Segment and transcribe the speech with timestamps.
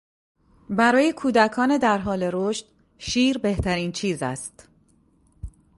[0.69, 2.65] برای کودکان در حال رشد
[2.97, 4.67] شیر بهترین چیز است.